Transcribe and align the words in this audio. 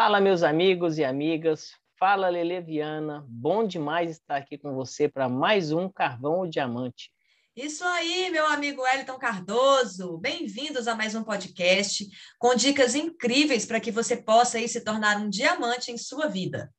Fala, 0.00 0.20
meus 0.20 0.44
amigos 0.44 0.96
e 0.96 1.04
amigas. 1.04 1.72
Fala, 1.98 2.28
Lele 2.28 2.60
Viana. 2.60 3.26
Bom 3.28 3.66
demais 3.66 4.12
estar 4.12 4.36
aqui 4.36 4.56
com 4.56 4.72
você 4.72 5.08
para 5.08 5.28
mais 5.28 5.72
um 5.72 5.88
Carvão 5.88 6.38
ou 6.38 6.46
Diamante. 6.46 7.10
Isso 7.56 7.82
aí, 7.82 8.30
meu 8.30 8.46
amigo 8.46 8.82
Wellington 8.82 9.18
Cardoso. 9.18 10.16
Bem-vindos 10.18 10.86
a 10.86 10.94
mais 10.94 11.16
um 11.16 11.24
podcast 11.24 12.06
com 12.38 12.54
dicas 12.54 12.94
incríveis 12.94 13.66
para 13.66 13.80
que 13.80 13.90
você 13.90 14.16
possa 14.16 14.58
aí 14.58 14.68
se 14.68 14.84
tornar 14.84 15.16
um 15.16 15.28
diamante 15.28 15.90
em 15.90 15.98
sua 15.98 16.28
vida. 16.28 16.72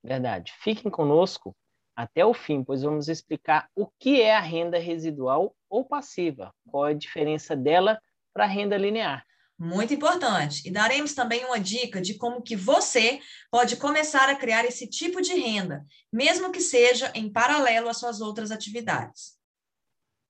Verdade. 0.00 0.52
Fiquem 0.60 0.92
conosco 0.92 1.56
até 1.96 2.24
o 2.24 2.32
fim, 2.32 2.62
pois 2.62 2.82
vamos 2.82 3.08
explicar 3.08 3.68
o 3.74 3.88
que 3.98 4.22
é 4.22 4.36
a 4.36 4.40
renda 4.40 4.78
residual 4.78 5.56
ou 5.68 5.84
passiva, 5.84 6.54
qual 6.70 6.86
é 6.86 6.92
a 6.92 6.96
diferença 6.96 7.56
dela 7.56 8.00
para 8.32 8.44
a 8.44 8.48
renda 8.48 8.76
linear 8.76 9.26
muito 9.58 9.92
importante. 9.92 10.66
E 10.66 10.70
daremos 10.70 11.14
também 11.14 11.44
uma 11.44 11.58
dica 11.58 12.00
de 12.00 12.14
como 12.14 12.42
que 12.42 12.54
você 12.54 13.20
pode 13.50 13.76
começar 13.76 14.28
a 14.28 14.36
criar 14.36 14.64
esse 14.64 14.86
tipo 14.86 15.20
de 15.20 15.34
renda, 15.34 15.84
mesmo 16.12 16.52
que 16.52 16.60
seja 16.60 17.10
em 17.14 17.30
paralelo 17.30 17.88
às 17.88 17.98
suas 17.98 18.20
outras 18.20 18.50
atividades. 18.50 19.36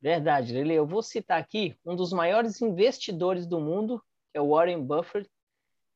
Verdade, 0.00 0.52
Lele. 0.52 0.74
Eu 0.74 0.86
vou 0.86 1.02
citar 1.02 1.40
aqui 1.40 1.76
um 1.84 1.94
dos 1.94 2.12
maiores 2.12 2.62
investidores 2.62 3.46
do 3.46 3.60
mundo, 3.60 4.02
que 4.32 4.38
é 4.38 4.40
o 4.40 4.50
Warren 4.50 4.82
Buffett. 4.82 5.28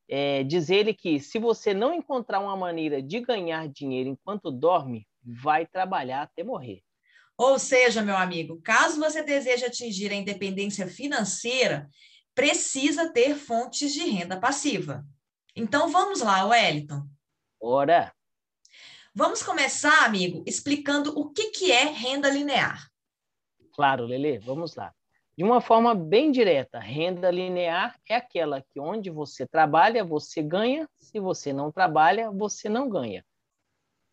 É, 0.09 0.43
diz 0.43 0.69
ele 0.69 0.93
que 0.93 1.19
se 1.19 1.39
você 1.39 1.73
não 1.73 1.93
encontrar 1.93 2.39
uma 2.41 2.55
maneira 2.55 3.01
de 3.01 3.21
ganhar 3.21 3.67
dinheiro 3.69 4.09
enquanto 4.09 4.51
dorme, 4.51 5.07
vai 5.23 5.65
trabalhar 5.65 6.23
até 6.23 6.43
morrer. 6.43 6.83
Ou 7.37 7.57
seja, 7.57 8.01
meu 8.01 8.15
amigo, 8.15 8.61
caso 8.61 8.99
você 8.99 9.23
deseje 9.23 9.65
atingir 9.65 10.11
a 10.11 10.15
independência 10.15 10.85
financeira, 10.85 11.89
precisa 12.35 13.11
ter 13.11 13.35
fontes 13.35 13.93
de 13.93 14.03
renda 14.03 14.39
passiva. 14.39 15.05
Então 15.55 15.89
vamos 15.89 16.21
lá, 16.21 16.45
Wellington. 16.45 17.07
Ora. 17.61 18.13
Vamos 19.15 19.43
começar, 19.43 20.05
amigo, 20.05 20.43
explicando 20.47 21.17
o 21.17 21.29
que, 21.31 21.51
que 21.51 21.71
é 21.71 21.85
renda 21.85 22.29
linear. 22.29 22.89
Claro, 23.73 24.05
Lele, 24.05 24.39
vamos 24.39 24.75
lá. 24.75 24.91
De 25.37 25.43
uma 25.43 25.61
forma 25.61 25.95
bem 25.95 26.31
direta, 26.31 26.79
renda 26.79 27.31
linear 27.31 27.99
é 28.07 28.15
aquela 28.15 28.61
que 28.61 28.79
onde 28.79 29.09
você 29.09 29.47
trabalha, 29.47 30.03
você 30.03 30.43
ganha, 30.43 30.87
se 30.99 31.19
você 31.19 31.51
não 31.51 31.71
trabalha, 31.71 32.29
você 32.31 32.69
não 32.69 32.87
ganha. 32.87 33.25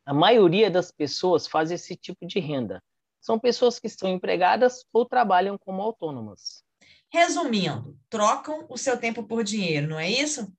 A 0.07 0.15
maioria 0.15 0.71
das 0.71 0.91
pessoas 0.91 1.47
faz 1.47 1.71
esse 1.71 1.95
tipo 1.95 2.27
de 2.27 2.41
renda. 2.41 2.83
São 3.21 3.39
pessoas 3.39 3.79
que 3.79 3.87
estão 3.87 4.09
empregadas 4.09 4.85
ou 4.93 5.05
trabalham 5.05 5.59
como 5.59 5.83
autônomas. 5.83 6.65
Resumindo, 7.13 7.99
trocam 8.09 8.67
o 8.69 8.77
seu 8.77 8.97
tempo 8.99 9.25
por 9.25 9.43
dinheiro, 9.43 9.89
não 9.89 9.99
é 9.99 10.11
isso? 10.11 10.53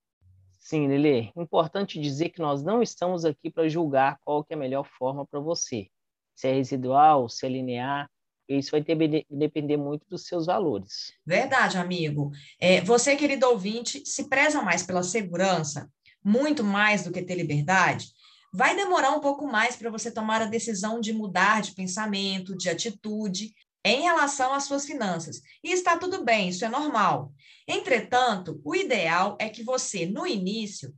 Sim, 0.60 0.88
Lili. 0.88 1.32
Importante 1.36 2.00
dizer 2.00 2.30
que 2.30 2.40
nós 2.40 2.62
não 2.64 2.82
estamos 2.82 3.26
aqui 3.26 3.50
para 3.50 3.68
julgar 3.68 4.20
qual 4.24 4.44
que 4.44 4.54
é 4.54 4.56
a 4.56 4.60
melhor 4.60 4.86
forma 4.98 5.26
para 5.26 5.40
você. 5.40 5.88
Se 6.36 6.48
é 6.48 6.54
residual, 6.54 7.28
se 7.28 7.46
é 7.46 7.50
linear, 7.50 8.10
isso 8.48 8.72
vai 8.72 8.84
ter, 8.84 8.96
depender 9.30 9.78
muito 9.78 10.06
dos 10.10 10.26
seus 10.26 10.46
valores. 10.46 11.14
Verdade, 11.26 11.78
amigo. 11.78 12.32
É, 12.60 12.82
você, 12.82 13.16
querido 13.16 13.48
ouvinte, 13.48 14.06
se 14.06 14.28
preza 14.28 14.62
mais 14.62 14.84
pela 14.84 15.04
segurança, 15.04 15.90
muito 16.24 16.64
mais 16.64 17.04
do 17.04 17.12
que 17.12 17.22
ter 17.22 17.36
liberdade, 17.36 18.08
vai 18.54 18.76
demorar 18.76 19.12
um 19.12 19.20
pouco 19.20 19.48
mais 19.48 19.76
para 19.76 19.90
você 19.90 20.12
tomar 20.12 20.42
a 20.42 20.46
decisão 20.46 21.00
de 21.00 21.14
mudar 21.14 21.62
de 21.62 21.74
pensamento, 21.74 22.56
de 22.56 22.70
atitude, 22.70 23.54
em 23.84 24.02
relação 24.02 24.54
às 24.54 24.66
suas 24.66 24.86
finanças. 24.86 25.42
E 25.64 25.72
está 25.72 25.98
tudo 25.98 26.24
bem, 26.24 26.50
isso 26.50 26.64
é 26.64 26.70
normal. 26.70 27.34
Entretanto, 27.68 28.62
o 28.64 28.76
ideal 28.76 29.38
é 29.40 29.50
que 29.50 29.64
você, 29.64 30.06
no 30.06 30.26
início, 30.26 30.94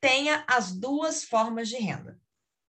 tenha 0.00 0.44
as 0.48 0.72
duas 0.72 1.24
formas 1.24 1.68
de 1.68 1.76
renda. 1.76 2.18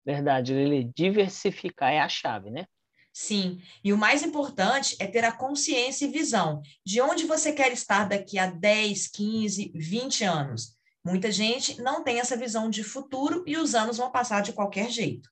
Verdade, 0.04 0.52
Lili. 0.52 0.92
Diversificar 0.94 1.92
é 1.92 2.00
a 2.00 2.08
chave, 2.08 2.50
né? 2.50 2.66
Sim, 3.12 3.62
e 3.82 3.92
o 3.92 3.98
mais 3.98 4.24
importante 4.24 4.96
é 4.98 5.06
ter 5.06 5.24
a 5.24 5.30
consciência 5.30 6.04
e 6.04 6.10
visão 6.10 6.60
de 6.84 7.00
onde 7.00 7.24
você 7.24 7.52
quer 7.52 7.72
estar 7.72 8.08
daqui 8.08 8.38
a 8.38 8.50
10, 8.50 9.06
15, 9.06 9.72
20 9.72 10.24
anos. 10.24 10.76
Muita 11.04 11.30
gente 11.30 11.80
não 11.80 12.02
tem 12.02 12.18
essa 12.18 12.36
visão 12.36 12.68
de 12.68 12.82
futuro 12.82 13.44
e 13.46 13.56
os 13.56 13.74
anos 13.74 13.98
vão 13.98 14.10
passar 14.10 14.42
de 14.42 14.52
qualquer 14.52 14.90
jeito. 14.90 15.30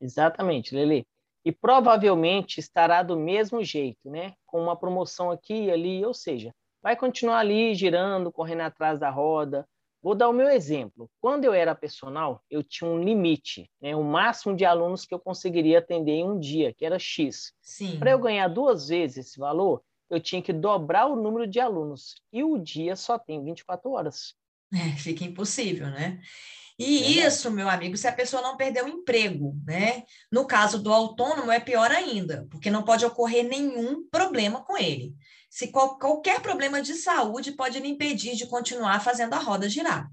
Exatamente, 0.00 0.74
Lili 0.74 1.06
e 1.44 1.50
provavelmente 1.50 2.60
estará 2.60 3.02
do 3.02 3.16
mesmo 3.16 3.62
jeito, 3.64 4.10
né? 4.10 4.34
Com 4.46 4.62
uma 4.62 4.76
promoção 4.76 5.30
aqui 5.30 5.64
e 5.64 5.70
ali, 5.70 6.04
ou 6.04 6.14
seja, 6.14 6.54
vai 6.82 6.96
continuar 6.96 7.38
ali 7.38 7.74
girando, 7.74 8.32
correndo 8.32 8.60
atrás 8.60 8.98
da 8.98 9.10
roda. 9.10 9.66
Vou 10.02 10.16
dar 10.16 10.28
o 10.28 10.32
meu 10.32 10.48
exemplo. 10.48 11.08
Quando 11.20 11.44
eu 11.44 11.52
era 11.52 11.76
personal, 11.76 12.42
eu 12.50 12.62
tinha 12.62 12.90
um 12.90 13.02
limite, 13.02 13.70
né? 13.80 13.94
O 13.94 14.02
máximo 14.02 14.56
de 14.56 14.64
alunos 14.64 15.04
que 15.04 15.14
eu 15.14 15.18
conseguiria 15.18 15.78
atender 15.78 16.12
em 16.12 16.28
um 16.28 16.38
dia, 16.38 16.74
que 16.74 16.84
era 16.84 16.98
X. 16.98 17.52
Para 17.98 18.10
eu 18.10 18.18
ganhar 18.18 18.48
duas 18.48 18.88
vezes 18.88 19.28
esse 19.28 19.38
valor, 19.38 19.80
eu 20.10 20.20
tinha 20.20 20.42
que 20.42 20.52
dobrar 20.52 21.06
o 21.06 21.16
número 21.16 21.46
de 21.46 21.60
alunos. 21.60 22.16
E 22.32 22.42
o 22.42 22.58
dia 22.58 22.96
só 22.96 23.18
tem 23.18 23.42
24 23.42 23.90
horas. 23.90 24.34
É, 24.74 24.96
fica 24.96 25.24
impossível, 25.24 25.86
né? 25.88 26.20
E 26.78 27.18
é. 27.18 27.26
isso, 27.26 27.50
meu 27.50 27.68
amigo, 27.68 27.96
se 27.96 28.08
a 28.08 28.12
pessoa 28.12 28.42
não 28.42 28.56
perder 28.56 28.84
o 28.84 28.88
emprego, 28.88 29.54
né? 29.64 30.04
No 30.30 30.46
caso 30.46 30.82
do 30.82 30.92
autônomo, 30.92 31.52
é 31.52 31.60
pior 31.60 31.90
ainda, 31.90 32.46
porque 32.50 32.70
não 32.70 32.82
pode 32.82 33.04
ocorrer 33.04 33.46
nenhum 33.46 34.06
problema 34.08 34.64
com 34.64 34.76
ele. 34.76 35.14
Se 35.50 35.70
qual, 35.70 35.98
qualquer 35.98 36.40
problema 36.40 36.80
de 36.80 36.94
saúde 36.94 37.52
pode 37.52 37.78
lhe 37.78 37.88
impedir 37.88 38.34
de 38.34 38.46
continuar 38.46 39.00
fazendo 39.00 39.34
a 39.34 39.38
roda 39.38 39.68
girar. 39.68 40.10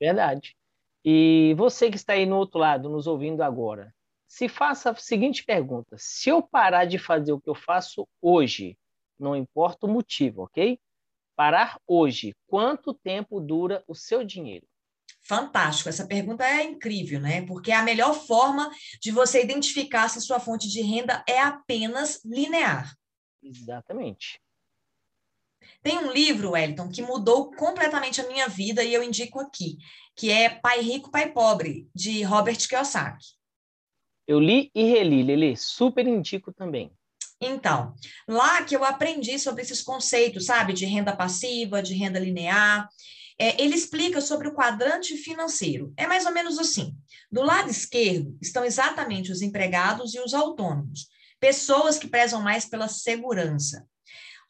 Verdade. 0.00 0.56
E 1.04 1.54
você 1.56 1.90
que 1.90 1.96
está 1.96 2.14
aí 2.14 2.24
no 2.24 2.36
outro 2.36 2.58
lado, 2.58 2.88
nos 2.88 3.06
ouvindo 3.06 3.42
agora, 3.42 3.94
se 4.26 4.48
faça 4.48 4.90
a 4.90 4.94
seguinte 4.96 5.44
pergunta: 5.44 5.96
se 5.98 6.30
eu 6.30 6.42
parar 6.42 6.86
de 6.86 6.98
fazer 6.98 7.32
o 7.32 7.40
que 7.40 7.48
eu 7.48 7.54
faço 7.54 8.08
hoje, 8.22 8.78
não 9.18 9.36
importa 9.36 9.86
o 9.86 9.88
motivo, 9.88 10.42
ok? 10.44 10.78
Parar 11.36 11.78
hoje, 11.86 12.34
quanto 12.46 12.94
tempo 12.94 13.38
dura 13.40 13.84
o 13.86 13.94
seu 13.94 14.24
dinheiro? 14.24 14.66
Fantástico, 15.26 15.88
essa 15.88 16.06
pergunta 16.06 16.44
é 16.44 16.62
incrível, 16.64 17.18
né? 17.18 17.42
Porque 17.46 17.72
a 17.72 17.82
melhor 17.82 18.14
forma 18.14 18.70
de 19.00 19.10
você 19.10 19.42
identificar 19.42 20.08
se 20.08 20.20
sua 20.20 20.38
fonte 20.38 20.68
de 20.68 20.82
renda 20.82 21.24
é 21.26 21.40
apenas 21.40 22.20
linear. 22.24 22.94
Exatamente. 23.42 24.38
Tem 25.82 25.98
um 25.98 26.12
livro, 26.12 26.50
Wellington, 26.52 26.90
que 26.90 27.02
mudou 27.02 27.50
completamente 27.52 28.20
a 28.20 28.28
minha 28.28 28.48
vida 28.48 28.82
e 28.84 28.92
eu 28.92 29.02
indico 29.02 29.40
aqui, 29.40 29.78
que 30.14 30.30
é 30.30 30.48
Pai 30.48 30.80
Rico, 30.80 31.10
Pai 31.10 31.32
Pobre, 31.32 31.88
de 31.94 32.22
Robert 32.22 32.58
Kiyosaki. 32.68 33.26
Eu 34.26 34.40
li 34.40 34.70
e 34.74 34.84
reli, 34.84 35.22
Lili, 35.22 35.56
super 35.56 36.06
indico 36.06 36.52
também. 36.52 36.90
Então, 37.40 37.94
lá 38.26 38.62
que 38.62 38.74
eu 38.74 38.84
aprendi 38.84 39.38
sobre 39.38 39.62
esses 39.62 39.82
conceitos, 39.82 40.46
sabe, 40.46 40.72
de 40.72 40.86
renda 40.86 41.14
passiva, 41.14 41.82
de 41.82 41.94
renda 41.94 42.18
linear, 42.18 42.88
é, 43.38 43.60
ele 43.62 43.74
explica 43.74 44.20
sobre 44.20 44.48
o 44.48 44.54
quadrante 44.54 45.16
financeiro. 45.16 45.92
É 45.96 46.06
mais 46.06 46.24
ou 46.26 46.32
menos 46.32 46.58
assim: 46.58 46.96
do 47.30 47.42
lado 47.42 47.70
esquerdo 47.70 48.36
estão 48.40 48.64
exatamente 48.64 49.32
os 49.32 49.42
empregados 49.42 50.14
e 50.14 50.20
os 50.20 50.34
autônomos, 50.34 51.08
pessoas 51.40 51.98
que 51.98 52.08
prezam 52.08 52.40
mais 52.40 52.64
pela 52.64 52.88
segurança. 52.88 53.86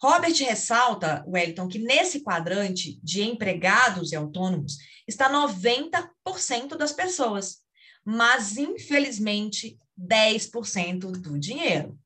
Robert 0.00 0.34
ressalta, 0.34 1.24
Wellington, 1.26 1.66
que 1.66 1.78
nesse 1.78 2.20
quadrante 2.20 3.00
de 3.02 3.22
empregados 3.22 4.12
e 4.12 4.16
autônomos 4.16 4.76
está 5.08 5.30
90% 5.30 6.76
das 6.76 6.92
pessoas, 6.92 7.58
mas 8.04 8.58
infelizmente 8.58 9.78
10% 9.98 11.12
do 11.12 11.38
dinheiro. 11.38 11.98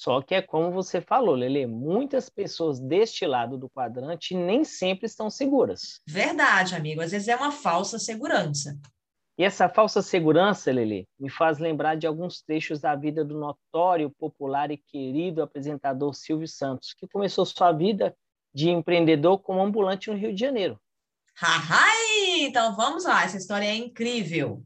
Só 0.00 0.22
que 0.22 0.34
é 0.34 0.40
como 0.40 0.72
você 0.72 0.98
falou, 0.98 1.34
Lele, 1.34 1.66
muitas 1.66 2.30
pessoas 2.30 2.80
deste 2.80 3.26
lado 3.26 3.58
do 3.58 3.68
quadrante 3.68 4.34
nem 4.34 4.64
sempre 4.64 5.04
estão 5.04 5.28
seguras. 5.28 6.00
Verdade, 6.08 6.74
amigo. 6.74 7.02
Às 7.02 7.10
vezes 7.10 7.28
é 7.28 7.36
uma 7.36 7.52
falsa 7.52 7.98
segurança. 7.98 8.80
E 9.36 9.44
essa 9.44 9.68
falsa 9.68 10.00
segurança, 10.00 10.72
Lele, 10.72 11.06
me 11.18 11.28
faz 11.28 11.58
lembrar 11.58 11.96
de 11.96 12.06
alguns 12.06 12.40
trechos 12.40 12.80
da 12.80 12.96
vida 12.96 13.22
do 13.22 13.38
notório, 13.38 14.08
popular 14.18 14.70
e 14.70 14.78
querido 14.78 15.42
apresentador 15.42 16.14
Silvio 16.14 16.48
Santos, 16.48 16.94
que 16.94 17.06
começou 17.06 17.44
sua 17.44 17.70
vida 17.70 18.16
de 18.54 18.70
empreendedor 18.70 19.40
como 19.40 19.60
ambulante 19.60 20.08
no 20.08 20.16
Rio 20.16 20.32
de 20.32 20.40
Janeiro. 20.40 20.80
Ai, 21.42 22.46
então 22.46 22.74
vamos 22.74 23.04
lá, 23.04 23.24
essa 23.24 23.36
história 23.36 23.66
é 23.66 23.76
incrível. 23.76 24.64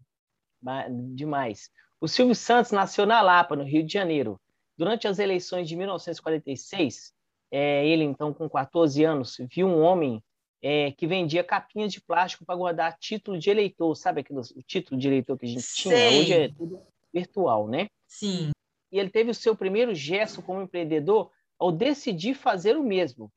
Demais. 1.13 1.71
O 2.01 2.07
Silvio 2.07 2.37
Santos 2.37 2.71
nasceu 2.71 3.05
na 3.05 3.21
Lapa, 3.21 3.57
no 3.57 3.65
Rio 3.65 3.85
de 3.85 3.93
Janeiro. 3.93 4.41
Durante 4.77 5.07
as 5.07 5.19
eleições 5.19 5.69
de 5.69 5.77
1946, 5.77 7.13
é, 7.51 7.87
ele, 7.87 8.03
então, 8.03 8.35
com 8.35 8.49
14 8.49 9.05
anos, 9.05 9.37
viu 9.51 9.69
um 9.69 9.81
homem 9.81 10.23
é, 10.61 10.91
que 10.93 11.07
vendia 11.07 11.45
capinhas 11.45 11.93
de 11.93 12.01
plástico 12.01 12.45
para 12.45 12.57
guardar 12.57 12.99
título 12.99 13.39
de 13.39 13.51
eleitor. 13.51 13.95
Sabe 13.95 14.23
aquele, 14.23 14.41
o 14.41 14.63
título 14.63 14.99
de 14.99 15.07
eleitor 15.07 15.39
que 15.39 15.47
a 15.47 15.49
gente 15.49 15.63
Sei. 15.63 15.93
tinha? 15.93 16.21
Hoje 16.21 16.33
é 16.33 16.49
tudo 16.49 16.81
virtual, 17.13 17.69
né? 17.69 17.87
Sim. 18.09 18.51
E 18.91 18.99
ele 18.99 19.11
teve 19.11 19.31
o 19.31 19.35
seu 19.35 19.55
primeiro 19.55 19.95
gesto 19.95 20.43
como 20.43 20.63
empreendedor 20.63 21.31
ao 21.59 21.71
decidir 21.71 22.35
fazer 22.35 22.77
o 22.77 22.83
mesmo. 22.83 23.31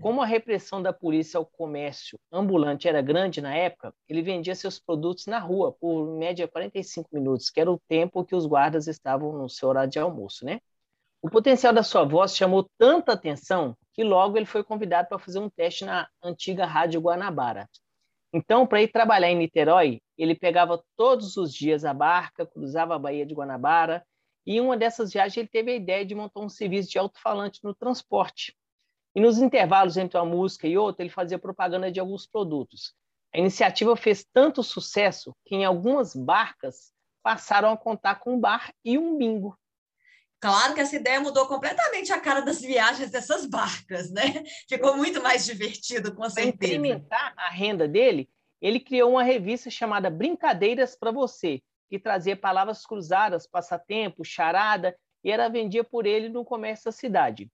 Como 0.00 0.22
a 0.22 0.26
repressão 0.26 0.82
da 0.82 0.94
polícia 0.94 1.36
ao 1.36 1.44
comércio 1.44 2.18
ambulante 2.32 2.88
era 2.88 3.02
grande 3.02 3.42
na 3.42 3.54
época, 3.54 3.92
ele 4.08 4.22
vendia 4.22 4.54
seus 4.54 4.78
produtos 4.78 5.26
na 5.26 5.38
rua 5.38 5.72
por 5.72 6.08
em 6.08 6.18
média 6.18 6.48
45 6.48 7.10
minutos, 7.12 7.50
que 7.50 7.60
era 7.60 7.70
o 7.70 7.78
tempo 7.86 8.24
que 8.24 8.34
os 8.34 8.46
guardas 8.46 8.86
estavam 8.86 9.32
no 9.32 9.48
seu 9.48 9.68
horário 9.68 9.90
de 9.90 9.98
almoço, 9.98 10.44
né? 10.44 10.60
O 11.20 11.28
potencial 11.28 11.72
da 11.72 11.82
sua 11.82 12.02
voz 12.02 12.34
chamou 12.34 12.66
tanta 12.78 13.12
atenção 13.12 13.76
que 13.92 14.02
logo 14.02 14.38
ele 14.38 14.46
foi 14.46 14.64
convidado 14.64 15.08
para 15.08 15.18
fazer 15.18 15.38
um 15.38 15.50
teste 15.50 15.84
na 15.84 16.08
antiga 16.22 16.64
Rádio 16.64 17.00
Guanabara. 17.00 17.68
Então, 18.32 18.66
para 18.66 18.80
ir 18.80 18.88
trabalhar 18.88 19.28
em 19.28 19.36
Niterói, 19.36 20.00
ele 20.16 20.34
pegava 20.34 20.82
todos 20.96 21.36
os 21.36 21.52
dias 21.52 21.84
a 21.84 21.92
barca, 21.92 22.46
cruzava 22.46 22.94
a 22.94 22.98
Baía 22.98 23.26
de 23.26 23.34
Guanabara, 23.34 24.02
e 24.46 24.56
em 24.56 24.60
uma 24.60 24.78
dessas 24.78 25.12
viagens 25.12 25.36
ele 25.36 25.48
teve 25.48 25.72
a 25.72 25.76
ideia 25.76 26.06
de 26.06 26.14
montar 26.14 26.40
um 26.40 26.48
serviço 26.48 26.88
de 26.88 26.98
alto-falante 26.98 27.60
no 27.62 27.74
transporte. 27.74 28.56
E 29.14 29.20
nos 29.20 29.38
intervalos 29.38 29.96
entre 29.96 30.16
uma 30.18 30.24
música 30.24 30.68
e 30.68 30.78
outra, 30.78 31.02
ele 31.02 31.10
fazia 31.10 31.38
propaganda 31.38 31.90
de 31.90 31.98
alguns 31.98 32.26
produtos. 32.26 32.94
A 33.34 33.38
iniciativa 33.38 33.96
fez 33.96 34.24
tanto 34.24 34.62
sucesso 34.62 35.34
que 35.44 35.54
em 35.54 35.64
algumas 35.64 36.14
barcas 36.14 36.92
passaram 37.22 37.72
a 37.72 37.76
contar 37.76 38.16
com 38.16 38.34
um 38.34 38.40
bar 38.40 38.72
e 38.84 38.98
um 38.98 39.16
bingo. 39.16 39.56
Claro 40.40 40.74
que 40.74 40.80
essa 40.80 40.96
ideia 40.96 41.20
mudou 41.20 41.46
completamente 41.46 42.12
a 42.12 42.20
cara 42.20 42.40
das 42.40 42.60
viagens 42.60 43.10
dessas 43.10 43.44
barcas, 43.44 44.10
né? 44.10 44.22
Ficou 44.68 44.96
muito 44.96 45.22
mais 45.22 45.44
divertido, 45.44 46.14
com 46.14 46.28
certeza. 46.30 46.56
Para 46.56 46.66
incrementar 46.66 47.34
a 47.36 47.50
renda 47.50 47.86
dele, 47.86 48.28
ele 48.60 48.80
criou 48.80 49.12
uma 49.12 49.22
revista 49.22 49.70
chamada 49.70 50.08
Brincadeiras 50.08 50.96
para 50.96 51.10
Você, 51.10 51.62
que 51.90 51.98
trazia 51.98 52.36
palavras 52.36 52.86
cruzadas, 52.86 53.46
passatempo, 53.46 54.24
charada, 54.24 54.96
e 55.22 55.30
era 55.30 55.50
vendia 55.50 55.84
por 55.84 56.06
ele 56.06 56.30
no 56.30 56.44
comércio 56.44 56.86
da 56.86 56.92
cidade. 56.92 57.50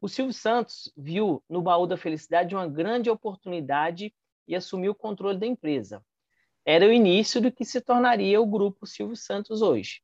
O 0.00 0.08
Silvio 0.08 0.34
Santos 0.34 0.92
viu 0.96 1.42
no 1.48 1.62
baú 1.62 1.86
da 1.86 1.96
felicidade 1.96 2.54
uma 2.54 2.68
grande 2.68 3.08
oportunidade 3.08 4.14
e 4.46 4.54
assumiu 4.54 4.92
o 4.92 4.94
controle 4.94 5.38
da 5.38 5.46
empresa. 5.46 6.04
Era 6.64 6.86
o 6.86 6.92
início 6.92 7.40
do 7.40 7.50
que 7.50 7.64
se 7.64 7.80
tornaria 7.80 8.40
o 8.40 8.46
grupo 8.46 8.86
Silvio 8.86 9.16
Santos 9.16 9.62
hoje. 9.62 10.02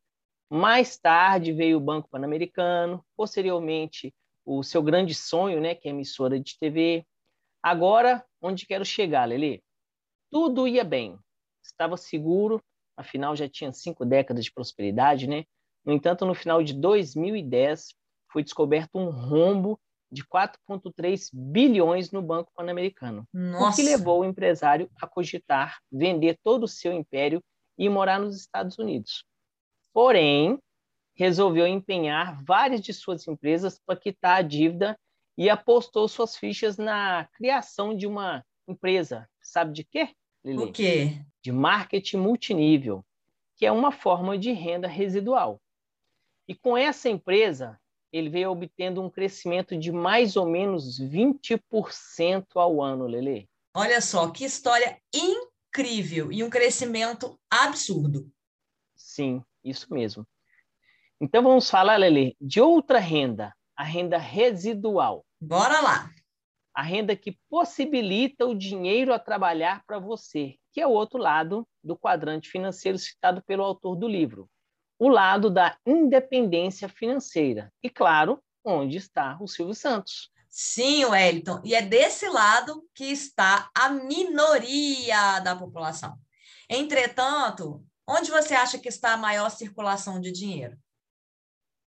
Mais 0.48 0.98
tarde 0.98 1.52
veio 1.52 1.78
o 1.78 1.80
Banco 1.80 2.08
Pan-Americano, 2.08 3.04
posteriormente 3.16 4.14
o 4.44 4.62
seu 4.62 4.82
grande 4.82 5.14
sonho, 5.14 5.60
né, 5.60 5.74
que 5.74 5.88
é 5.88 5.90
a 5.90 5.94
emissora 5.94 6.38
de 6.38 6.58
TV. 6.58 7.06
Agora, 7.62 8.24
onde 8.40 8.66
quero 8.66 8.84
chegar, 8.84 9.26
Lele? 9.26 9.62
Tudo 10.30 10.66
ia 10.66 10.84
bem, 10.84 11.18
estava 11.62 11.96
seguro, 11.96 12.62
afinal 12.96 13.36
já 13.36 13.48
tinha 13.48 13.72
cinco 13.72 14.04
décadas 14.04 14.44
de 14.44 14.52
prosperidade, 14.52 15.26
né? 15.28 15.44
No 15.84 15.92
entanto, 15.92 16.24
no 16.24 16.34
final 16.34 16.62
de 16.62 16.74
2010, 16.74 17.94
foi 18.32 18.42
descoberto 18.42 18.96
um 18.98 19.10
rombo 19.10 19.78
de 20.10 20.24
4,3 20.24 21.30
bilhões 21.32 22.10
no 22.10 22.20
Banco 22.20 22.52
Pan-Americano, 22.54 23.26
o 23.32 23.74
que 23.74 23.82
levou 23.82 24.20
o 24.20 24.24
empresário 24.24 24.90
a 25.00 25.06
cogitar 25.06 25.78
vender 25.90 26.38
todo 26.42 26.64
o 26.64 26.68
seu 26.68 26.92
império 26.92 27.42
e 27.78 27.88
morar 27.88 28.20
nos 28.20 28.36
Estados 28.36 28.78
Unidos. 28.78 29.24
Porém, 29.92 30.58
resolveu 31.14 31.66
empenhar 31.66 32.42
várias 32.44 32.80
de 32.80 32.92
suas 32.92 33.26
empresas 33.26 33.78
para 33.84 33.98
quitar 33.98 34.38
a 34.38 34.42
dívida 34.42 34.98
e 35.36 35.48
apostou 35.48 36.06
suas 36.08 36.36
fichas 36.36 36.76
na 36.76 37.26
criação 37.34 37.96
de 37.96 38.06
uma 38.06 38.44
empresa. 38.68 39.28
Sabe 39.40 39.72
de 39.72 39.84
quê? 39.84 40.10
Lili? 40.44 40.64
O 40.64 40.72
quê? 40.72 41.24
De 41.42 41.52
marketing 41.52 42.18
multinível, 42.18 43.04
que 43.56 43.64
é 43.64 43.72
uma 43.72 43.92
forma 43.92 44.36
de 44.36 44.52
renda 44.52 44.88
residual. 44.88 45.60
E 46.46 46.54
com 46.54 46.76
essa 46.76 47.08
empresa, 47.08 47.80
ele 48.12 48.28
veio 48.28 48.50
obtendo 48.50 49.02
um 49.02 49.08
crescimento 49.08 49.76
de 49.76 49.90
mais 49.90 50.36
ou 50.36 50.46
menos 50.46 51.00
20% 51.00 52.46
ao 52.54 52.82
ano, 52.82 53.06
Lele. 53.06 53.48
Olha 53.74 54.02
só, 54.02 54.30
que 54.30 54.44
história 54.44 55.00
incrível 55.14 56.30
e 56.30 56.44
um 56.44 56.50
crescimento 56.50 57.40
absurdo. 57.50 58.30
Sim, 58.94 59.42
isso 59.64 59.92
mesmo. 59.92 60.26
Então 61.18 61.42
vamos 61.42 61.70
falar, 61.70 61.96
Lele, 61.96 62.36
de 62.38 62.60
outra 62.60 62.98
renda, 62.98 63.54
a 63.74 63.82
renda 63.82 64.18
residual. 64.18 65.24
Bora 65.40 65.80
lá. 65.80 66.10
A 66.74 66.82
renda 66.82 67.16
que 67.16 67.38
possibilita 67.48 68.46
o 68.46 68.54
dinheiro 68.54 69.12
a 69.12 69.18
trabalhar 69.18 69.82
para 69.86 69.98
você, 69.98 70.56
que 70.70 70.80
é 70.80 70.86
o 70.86 70.90
outro 70.90 71.18
lado 71.18 71.66
do 71.82 71.96
quadrante 71.96 72.50
financeiro 72.50 72.98
citado 72.98 73.42
pelo 73.42 73.62
autor 73.62 73.96
do 73.96 74.08
livro 74.08 74.48
o 75.02 75.08
lado 75.08 75.50
da 75.50 75.76
independência 75.84 76.88
financeira. 76.88 77.72
E, 77.82 77.90
claro, 77.90 78.40
onde 78.64 78.98
está 78.98 79.36
o 79.40 79.48
Silvio 79.48 79.74
Santos. 79.74 80.30
Sim, 80.48 81.06
Wellington. 81.06 81.60
E 81.64 81.74
é 81.74 81.82
desse 81.82 82.28
lado 82.28 82.88
que 82.94 83.06
está 83.06 83.68
a 83.76 83.88
minoria 83.88 85.40
da 85.40 85.56
população. 85.56 86.16
Entretanto, 86.70 87.84
onde 88.08 88.30
você 88.30 88.54
acha 88.54 88.78
que 88.78 88.88
está 88.88 89.14
a 89.14 89.16
maior 89.16 89.50
circulação 89.50 90.20
de 90.20 90.30
dinheiro? 90.30 90.78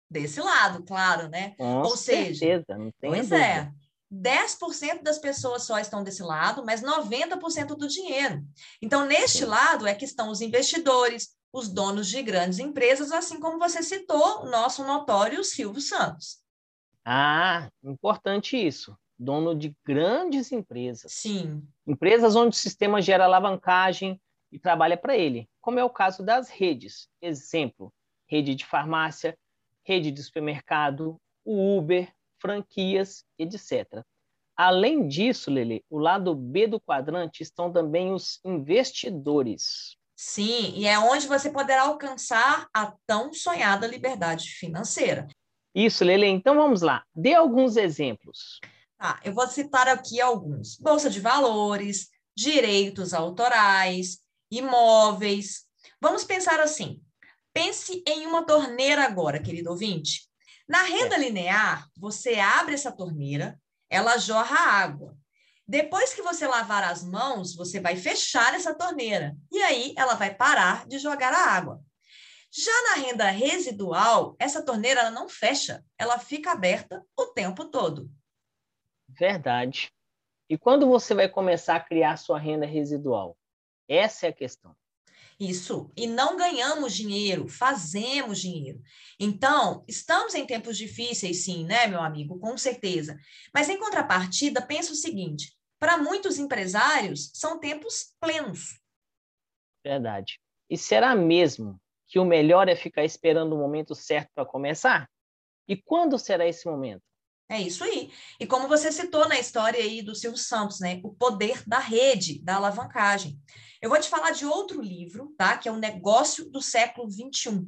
Desse 0.09 0.41
lado, 0.41 0.85
claro, 0.85 1.29
né? 1.29 1.57
Com 1.59 1.79
Ou 1.79 1.97
certeza, 1.97 2.39
seja, 2.39 2.79
não 2.79 2.93
tem 3.01 3.11
pois 3.11 3.29
dúvida. 3.29 3.45
é. 3.45 3.73
10% 4.13 5.03
das 5.03 5.19
pessoas 5.19 5.65
só 5.65 5.81
estão 5.81 6.05
desse 6.05 6.23
lado, 6.23 6.65
mas 6.65 6.81
90% 6.81 7.77
do 7.77 7.89
dinheiro. 7.89 8.45
Então, 8.81 9.05
neste 9.05 9.39
Sim. 9.39 9.45
lado 9.47 9.85
é 9.85 9.95
que 9.97 10.05
estão 10.05 10.31
os 10.31 10.41
investidores, 10.41 11.40
os 11.53 11.69
donos 11.69 12.09
de 12.09 12.23
grandes 12.23 12.59
empresas, 12.59 13.11
assim 13.13 13.41
como 13.41 13.59
você 13.59 13.83
citou 13.83 14.43
o 14.43 14.47
nosso 14.47 14.85
notório 14.85 15.43
Silvio 15.43 15.81
Santos. 15.81 16.43
Ah, 17.05 17.69
importante 17.83 18.57
isso. 18.57 18.97
Dono 19.19 19.55
de 19.55 19.75
grandes 19.85 20.53
empresas. 20.53 21.13
Sim. 21.13 21.63
Empresas 21.87 22.37
onde 22.37 22.57
o 22.57 22.59
sistema 22.59 23.03
gera 23.03 23.25
alavancagem 23.25 24.21
e 24.53 24.59
trabalha 24.59 24.97
para 24.97 25.17
ele, 25.17 25.49
como 25.61 25.79
é 25.79 25.85
o 25.85 25.91
caso 25.91 26.25
das 26.25 26.49
redes. 26.49 27.09
Exemplo, 27.21 27.93
rede 28.27 28.55
de 28.55 28.65
farmácia, 28.65 29.37
rede 29.85 30.11
de 30.11 30.23
supermercado, 30.23 31.21
o 31.45 31.77
Uber, 31.79 32.13
franquias, 32.39 33.25
etc. 33.39 34.05
Além 34.57 35.07
disso, 35.09 35.51
Lele, 35.51 35.85
o 35.89 35.99
lado 35.99 36.35
B 36.35 36.67
do 36.67 36.81
quadrante 36.81 37.43
estão 37.43 37.73
também 37.73 38.13
os 38.13 38.41
investidores. 38.45 39.97
Sim, 40.23 40.75
e 40.77 40.87
é 40.87 40.99
onde 40.99 41.27
você 41.27 41.49
poderá 41.49 41.85
alcançar 41.85 42.69
a 42.75 42.93
tão 43.07 43.33
sonhada 43.33 43.87
liberdade 43.87 44.51
financeira. 44.51 45.27
Isso, 45.75 46.05
Lele. 46.05 46.27
Então 46.27 46.55
vamos 46.57 46.83
lá. 46.83 47.03
Dê 47.15 47.33
alguns 47.33 47.75
exemplos. 47.79 48.61
Tá, 48.99 49.19
eu 49.25 49.33
vou 49.33 49.47
citar 49.47 49.89
aqui 49.89 50.21
alguns: 50.21 50.77
bolsa 50.77 51.09
de 51.09 51.21
valores, 51.21 52.11
direitos 52.37 53.15
autorais, 53.15 54.19
imóveis. 54.53 55.65
Vamos 55.99 56.23
pensar 56.23 56.61
assim. 56.61 57.01
Pense 57.55 58.05
em 58.07 58.27
uma 58.27 58.45
torneira 58.45 59.05
agora, 59.05 59.41
querido 59.41 59.71
ouvinte. 59.71 60.29
Na 60.69 60.83
renda 60.83 61.15
é. 61.15 61.19
linear, 61.19 61.89
você 61.97 62.39
abre 62.39 62.75
essa 62.75 62.93
torneira, 62.93 63.59
ela 63.89 64.19
jorra 64.19 64.55
água. 64.55 65.17
Depois 65.71 66.13
que 66.13 66.21
você 66.21 66.49
lavar 66.49 66.83
as 66.83 67.05
mãos, 67.05 67.55
você 67.55 67.79
vai 67.79 67.95
fechar 67.95 68.55
essa 68.55 68.75
torneira 68.75 69.37
e 69.53 69.63
aí 69.63 69.95
ela 69.97 70.15
vai 70.15 70.35
parar 70.35 70.85
de 70.89 70.99
jogar 70.99 71.33
a 71.33 71.53
água. 71.53 71.81
Já 72.51 72.73
na 72.89 73.03
renda 73.05 73.31
residual, 73.31 74.35
essa 74.41 74.65
torneira 74.65 75.13
não 75.13 75.29
fecha, 75.29 75.85
ela 75.97 76.19
fica 76.19 76.51
aberta 76.51 77.07
o 77.17 77.27
tempo 77.27 77.67
todo. 77.67 78.11
Verdade. 79.09 79.93
E 80.49 80.59
quando 80.59 80.89
você 80.89 81.15
vai 81.15 81.29
começar 81.29 81.77
a 81.77 81.81
criar 81.81 82.17
sua 82.17 82.37
renda 82.37 82.67
residual? 82.67 83.39
Essa 83.89 84.27
é 84.27 84.31
a 84.31 84.35
questão. 84.35 84.75
Isso. 85.39 85.89
E 85.97 86.09
não 86.09 86.37
ganhamos 86.37 86.93
dinheiro, 86.97 87.47
fazemos 87.49 88.41
dinheiro. 88.41 88.83
Então, 89.21 89.85
estamos 89.87 90.35
em 90.35 90.45
tempos 90.45 90.77
difíceis, 90.77 91.45
sim, 91.45 91.65
né, 91.65 91.87
meu 91.87 92.03
amigo? 92.03 92.41
Com 92.41 92.59
certeza. 92.59 93.17
Mas, 93.55 93.69
em 93.69 93.79
contrapartida, 93.79 94.61
pensa 94.61 94.93
o 94.93 94.97
seguinte: 94.97 95.60
para 95.81 95.97
muitos 95.97 96.39
empresários, 96.39 97.33
são 97.35 97.59
tempos 97.59 98.15
plenos. 98.21 98.79
Verdade. 99.83 100.39
E 100.69 100.77
será 100.77 101.17
mesmo 101.17 101.81
que 102.07 102.19
o 102.19 102.25
melhor 102.25 102.69
é 102.69 102.77
ficar 102.77 103.05
esperando 103.05 103.55
o 103.55 103.59
momento 103.59 103.95
certo 103.95 104.31
para 104.35 104.45
começar? 104.45 105.09
E 105.67 105.77
quando 105.77 106.19
será 106.19 106.47
esse 106.47 106.67
momento? 106.69 107.03
É 107.49 107.61
isso 107.61 107.83
aí. 107.83 108.13
E 108.39 108.47
como 108.47 108.69
você 108.69 108.93
citou 108.93 109.27
na 109.29 109.39
história 109.39 109.81
aí 109.81 110.03
do 110.03 110.15
Silvio 110.15 110.39
Santos, 110.39 110.79
né? 110.79 111.01
O 111.03 111.15
poder 111.15 111.63
da 111.67 111.79
rede, 111.79 112.41
da 112.43 112.57
alavancagem. 112.57 113.41
Eu 113.81 113.89
vou 113.89 113.99
te 113.99 114.09
falar 114.09 114.31
de 114.33 114.45
outro 114.45 114.81
livro, 114.81 115.35
tá? 115.37 115.57
Que 115.57 115.69
é 115.69 115.73
o 115.73 115.79
Negócio 115.79 116.49
do 116.51 116.61
Século 116.61 117.11
XXI, 117.11 117.67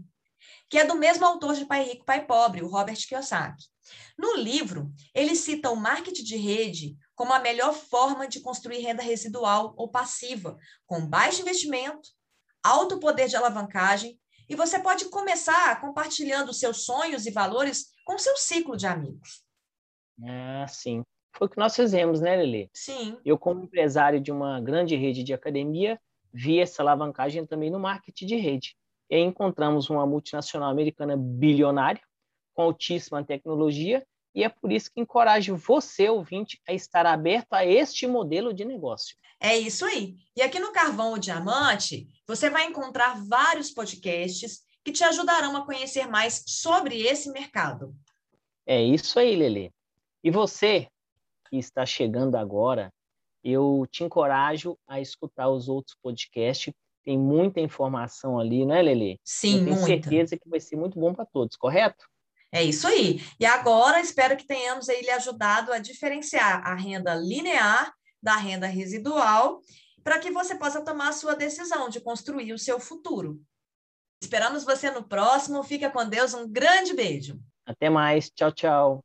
que 0.68 0.78
é 0.78 0.84
do 0.84 0.94
mesmo 0.94 1.24
autor 1.24 1.54
de 1.54 1.64
Pai 1.64 1.82
Rico, 1.84 2.04
Pai 2.04 2.24
Pobre, 2.24 2.62
o 2.62 2.68
Robert 2.68 2.98
Kiyosaki. 3.08 3.64
No 4.16 4.36
livro, 4.36 4.92
ele 5.14 5.34
cita 5.34 5.70
o 5.70 5.76
marketing 5.76 6.22
de 6.22 6.36
rede 6.36 6.96
como 7.22 7.34
a 7.34 7.38
melhor 7.38 7.72
forma 7.72 8.26
de 8.26 8.40
construir 8.40 8.80
renda 8.80 9.00
residual 9.00 9.74
ou 9.76 9.88
passiva, 9.88 10.58
com 10.84 11.06
baixo 11.06 11.42
investimento, 11.42 12.08
alto 12.64 12.98
poder 12.98 13.28
de 13.28 13.36
alavancagem, 13.36 14.18
e 14.48 14.56
você 14.56 14.80
pode 14.80 15.04
começar 15.04 15.80
compartilhando 15.80 16.52
seus 16.52 16.84
sonhos 16.84 17.24
e 17.24 17.30
valores 17.30 17.92
com 18.04 18.18
seu 18.18 18.36
ciclo 18.36 18.76
de 18.76 18.88
amigos. 18.88 19.44
Ah, 20.20 20.66
sim. 20.66 21.04
foi 21.38 21.46
o 21.46 21.50
que 21.50 21.58
nós 21.58 21.76
fizemos, 21.76 22.20
né, 22.20 22.34
Lele? 22.34 22.68
Sim. 22.74 23.16
Eu, 23.24 23.38
como 23.38 23.62
empresário 23.62 24.20
de 24.20 24.32
uma 24.32 24.60
grande 24.60 24.96
rede 24.96 25.22
de 25.22 25.32
academia, 25.32 26.00
vi 26.34 26.58
essa 26.58 26.82
alavancagem 26.82 27.46
também 27.46 27.70
no 27.70 27.78
marketing 27.78 28.26
de 28.26 28.34
rede. 28.34 28.76
E 29.08 29.14
aí 29.14 29.22
encontramos 29.22 29.88
uma 29.88 30.04
multinacional 30.04 30.72
americana 30.72 31.16
bilionária, 31.16 32.02
com 32.52 32.62
altíssima 32.62 33.22
tecnologia, 33.22 34.04
e 34.34 34.42
é 34.44 34.48
por 34.48 34.72
isso 34.72 34.90
que 34.92 35.00
encorajo 35.00 35.56
você, 35.56 36.08
ouvinte, 36.08 36.60
a 36.66 36.72
estar 36.72 37.04
aberto 37.06 37.52
a 37.52 37.66
este 37.66 38.06
modelo 38.06 38.52
de 38.54 38.64
negócio. 38.64 39.16
É 39.38 39.58
isso 39.58 39.84
aí. 39.84 40.16
E 40.36 40.42
aqui 40.42 40.58
no 40.58 40.72
Carvão 40.72 41.10
ou 41.10 41.18
Diamante, 41.18 42.06
você 42.26 42.48
vai 42.48 42.66
encontrar 42.66 43.20
vários 43.26 43.70
podcasts 43.70 44.60
que 44.84 44.92
te 44.92 45.04
ajudarão 45.04 45.56
a 45.56 45.66
conhecer 45.66 46.06
mais 46.06 46.42
sobre 46.46 47.02
esse 47.02 47.30
mercado. 47.30 47.94
É 48.66 48.80
isso 48.80 49.18
aí, 49.18 49.36
Lele. 49.36 49.72
E 50.24 50.30
você 50.30 50.88
que 51.50 51.56
está 51.56 51.84
chegando 51.84 52.36
agora, 52.36 52.92
eu 53.44 53.86
te 53.90 54.04
encorajo 54.04 54.78
a 54.86 55.00
escutar 55.00 55.48
os 55.48 55.68
outros 55.68 55.96
podcasts. 56.00 56.72
Tem 57.04 57.18
muita 57.18 57.60
informação 57.60 58.38
ali, 58.38 58.64
não 58.64 58.74
é, 58.74 58.82
Lele? 58.82 59.20
Sim, 59.24 59.58
eu 59.58 59.64
tenho 59.64 59.76
muita. 59.76 59.86
certeza 59.86 60.38
que 60.38 60.48
vai 60.48 60.60
ser 60.60 60.76
muito 60.76 60.98
bom 60.98 61.12
para 61.12 61.26
todos, 61.26 61.56
correto? 61.56 62.06
É 62.52 62.62
isso 62.62 62.86
aí. 62.86 63.20
E 63.40 63.46
agora 63.46 63.98
espero 63.98 64.36
que 64.36 64.46
tenhamos 64.46 64.88
aí 64.88 65.00
lhe 65.00 65.10
ajudado 65.10 65.72
a 65.72 65.78
diferenciar 65.78 66.62
a 66.66 66.74
renda 66.74 67.14
linear 67.14 67.92
da 68.22 68.36
renda 68.36 68.66
residual, 68.66 69.60
para 70.04 70.18
que 70.18 70.30
você 70.30 70.54
possa 70.54 70.84
tomar 70.84 71.08
a 71.08 71.12
sua 71.12 71.34
decisão 71.34 71.88
de 71.88 72.00
construir 72.00 72.52
o 72.52 72.58
seu 72.58 72.78
futuro. 72.78 73.40
Esperamos 74.22 74.64
você 74.64 74.90
no 74.90 75.02
próximo. 75.02 75.64
Fica 75.64 75.90
com 75.90 76.08
Deus. 76.08 76.34
Um 76.34 76.48
grande 76.48 76.94
beijo. 76.94 77.40
Até 77.66 77.90
mais. 77.90 78.30
Tchau, 78.30 78.52
tchau. 78.52 79.04